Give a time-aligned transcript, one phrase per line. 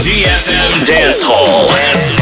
[0.00, 2.17] DFM Dance Hall.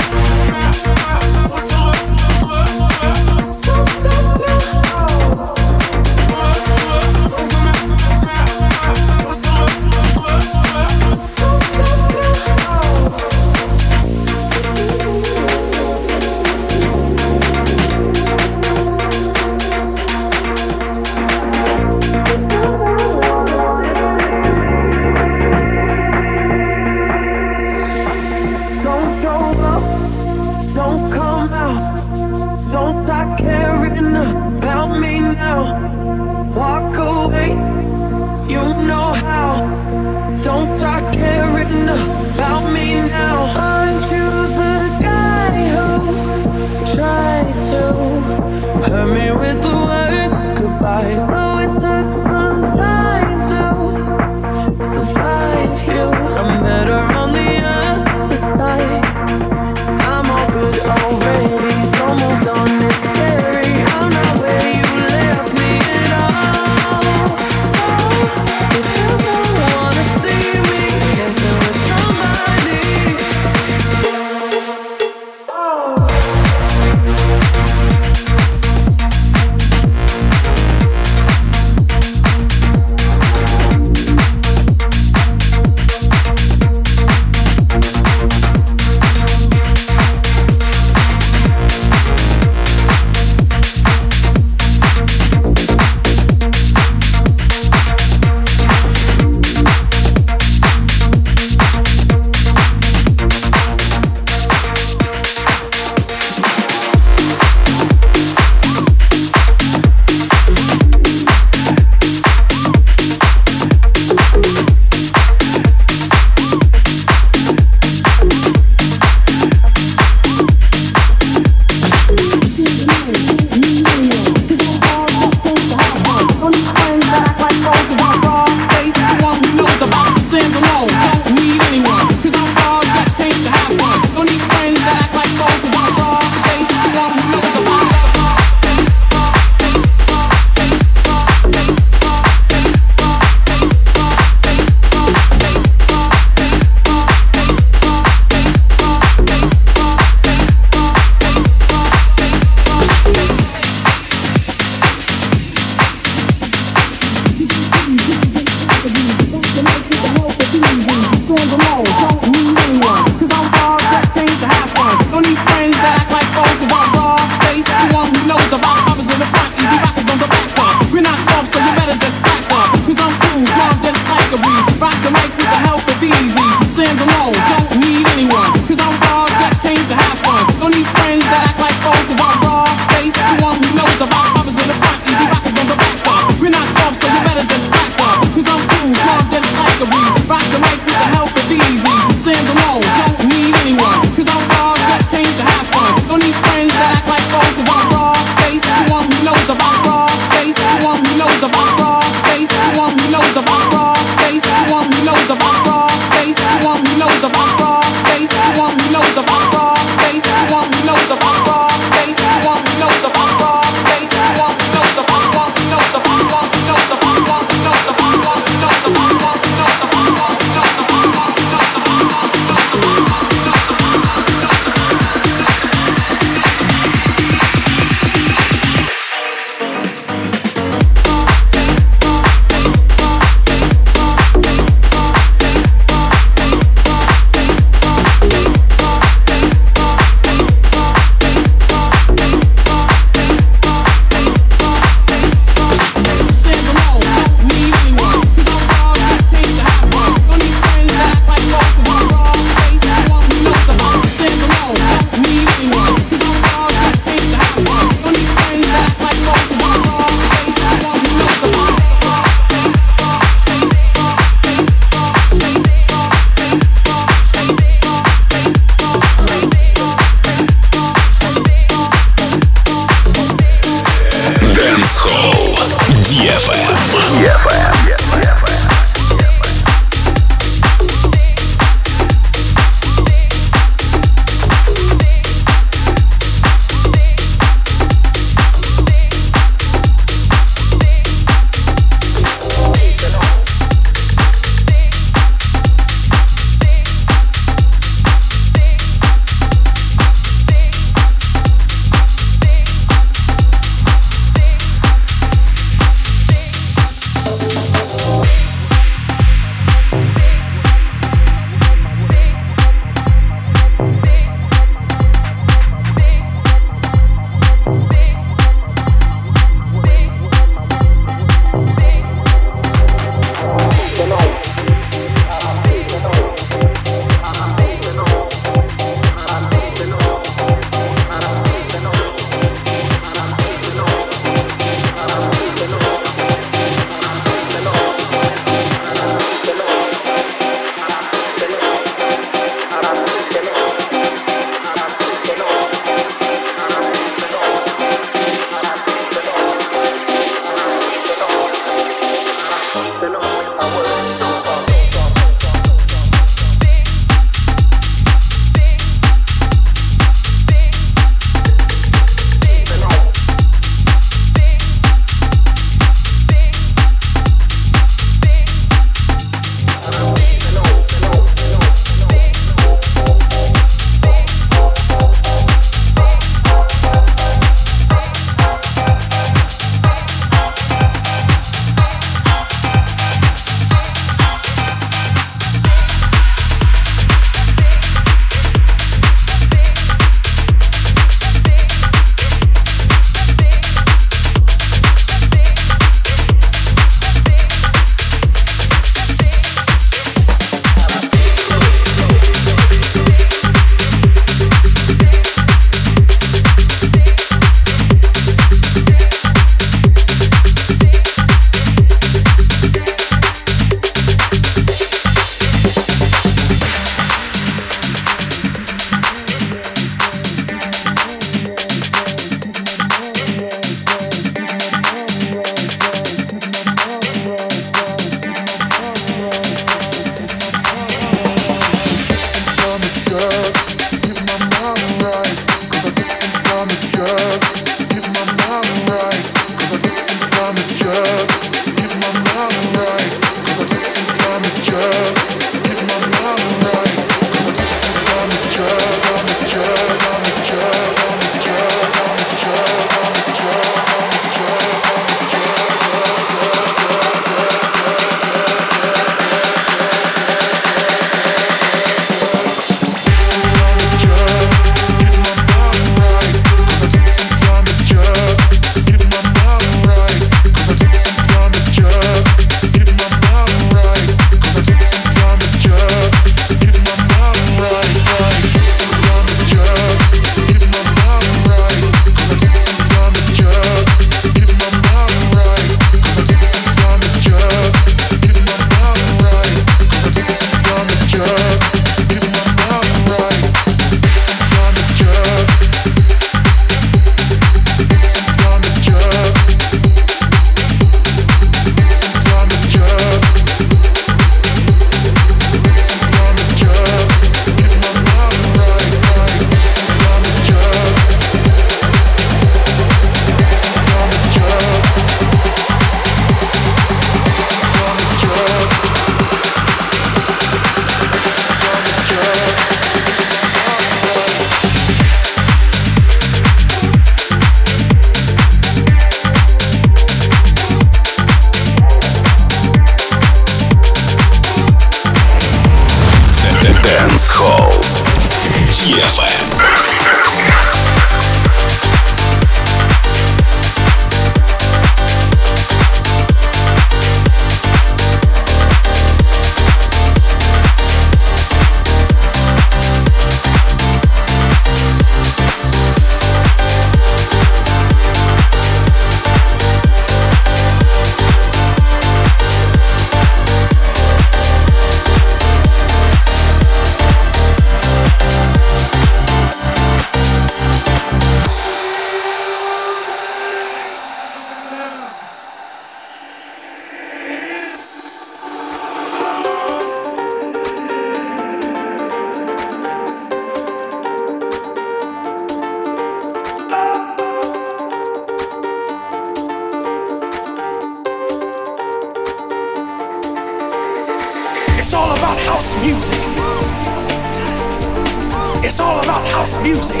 [599.44, 600.00] House music.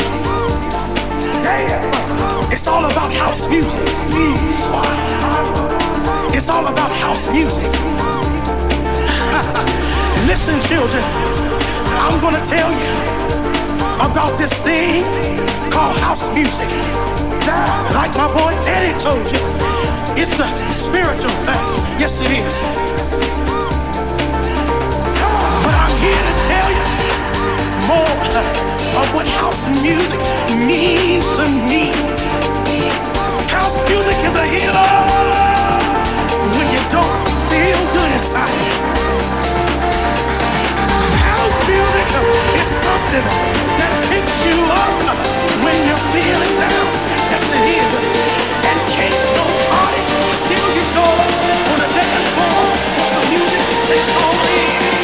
[2.50, 3.84] It's all about house music.
[6.32, 7.68] It's all about house music.
[10.30, 11.04] Listen, children,
[12.00, 12.88] I'm gonna tell you
[14.00, 15.04] about this thing
[15.70, 16.70] called house music.
[17.92, 19.40] Like my boy Eddie told you,
[20.16, 21.64] it's a spiritual thing.
[22.00, 22.62] Yes, it is.
[25.64, 27.03] But I'm here to tell you
[27.86, 28.16] more
[29.00, 30.20] of what house music
[30.56, 31.92] means to me.
[33.52, 34.94] House music is a healer
[36.56, 37.16] when you don't
[37.52, 38.60] feel good inside.
[41.28, 42.08] House music
[42.56, 43.26] is something
[43.76, 44.94] that picks you up
[45.60, 46.88] when you're feeling down.
[47.32, 47.92] Yes, it is.
[48.64, 50.02] And can't nobody
[50.40, 51.16] steal your joy
[51.72, 52.64] on a dance floor
[53.12, 54.54] some music only.
[54.84, 55.03] keep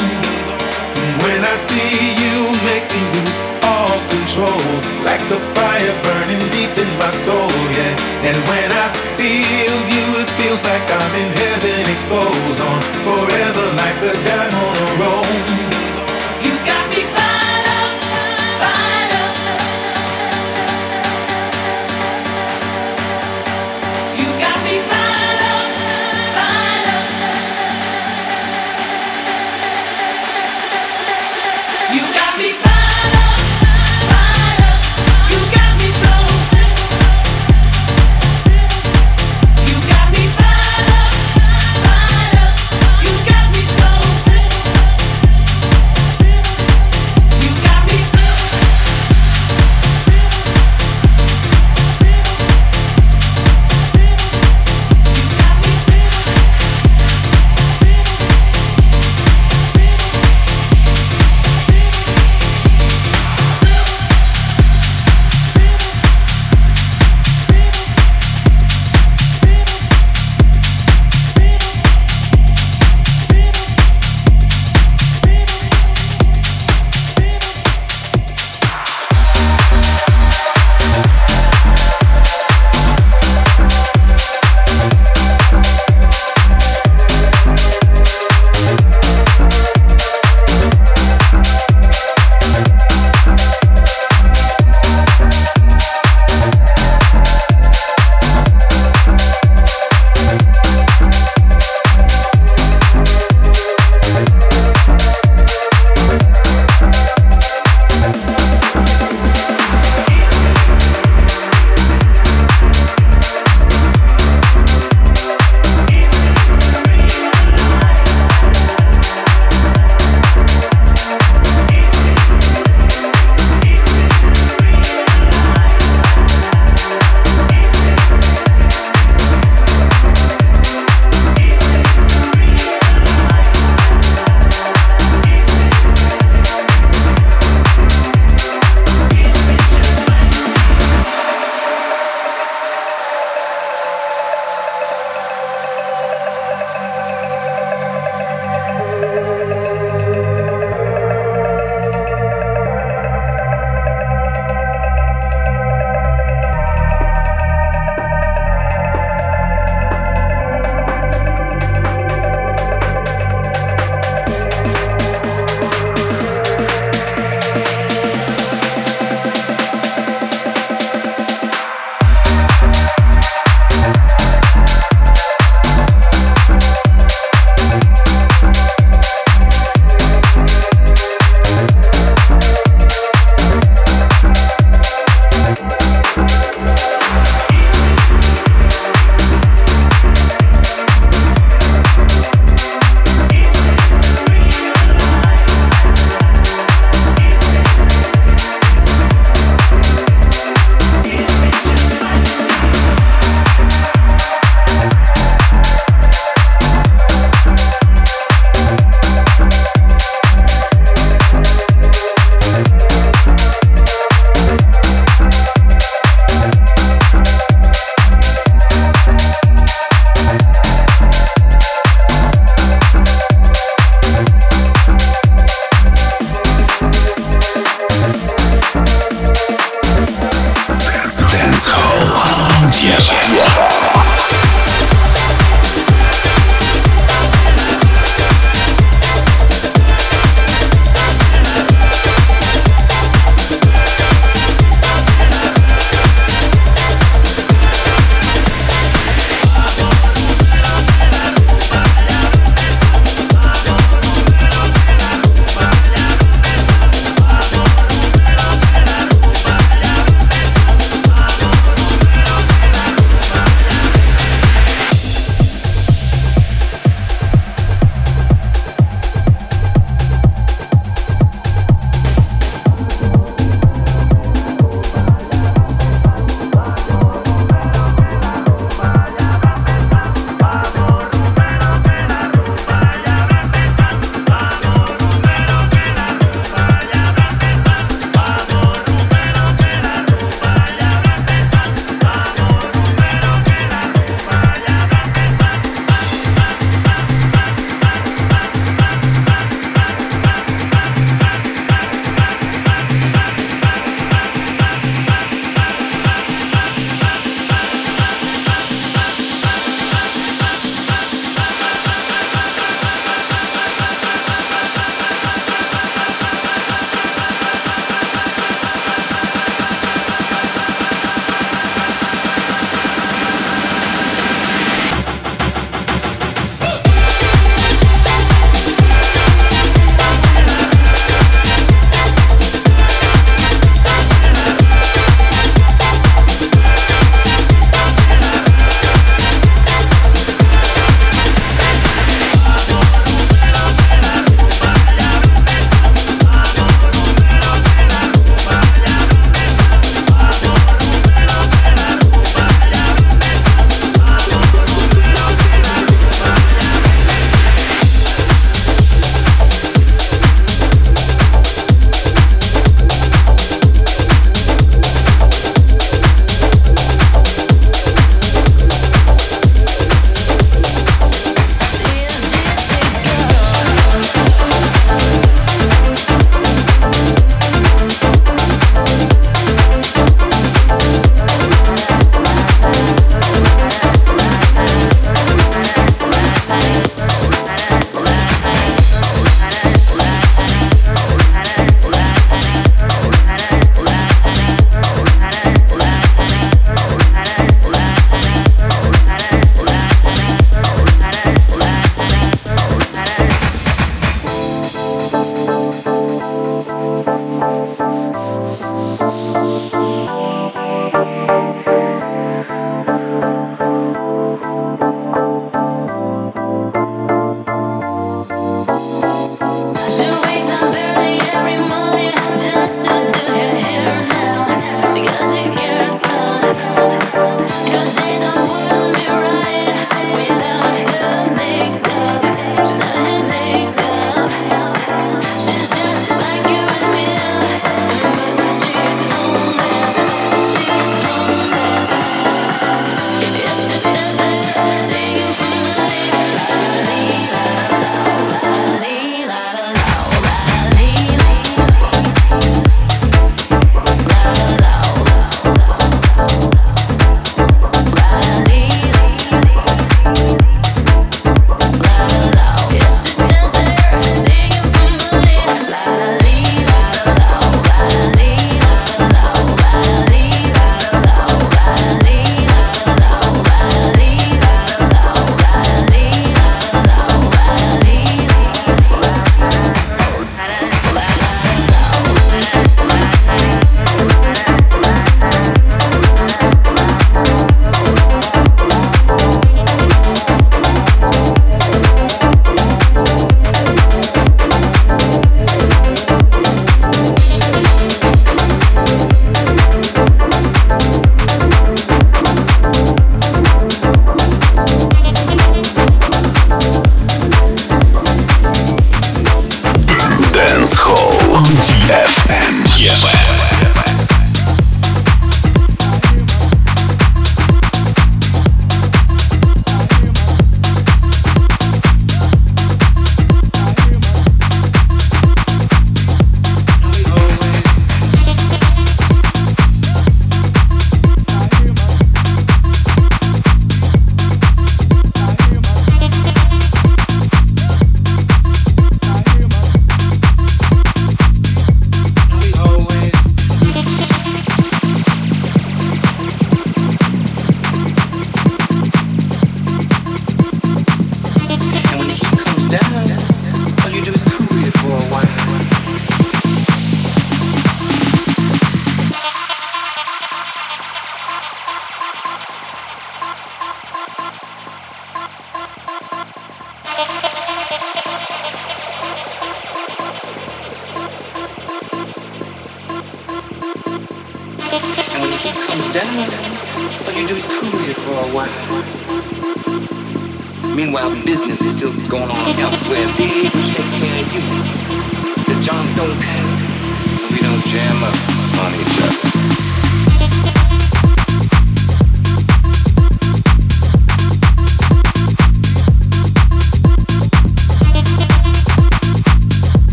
[1.41, 4.61] When I see you, make me lose all control.
[5.01, 8.29] Like a fire burning deep in my soul, yeah.
[8.29, 11.81] And when I feel you, it feels like I'm in heaven.
[11.89, 15.60] It goes on forever like a dime on a roll.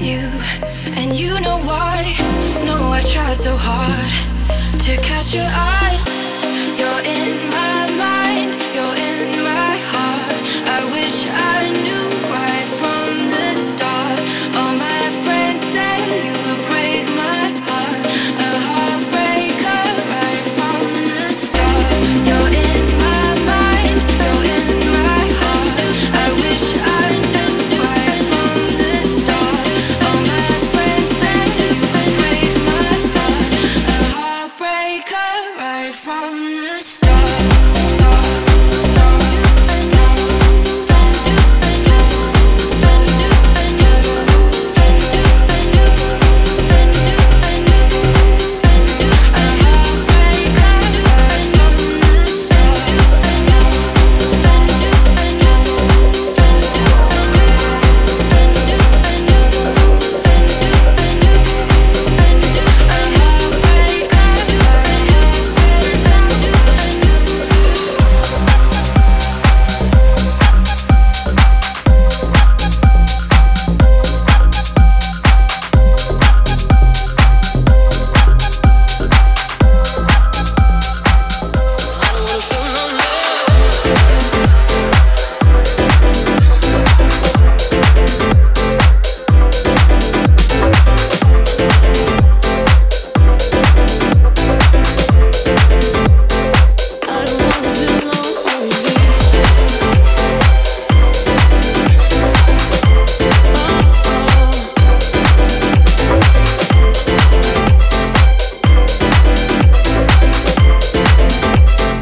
[0.00, 0.22] you,
[0.98, 2.14] and you know why.
[2.64, 5.96] No, I tried so hard to catch your eye.
[6.78, 7.73] You're in my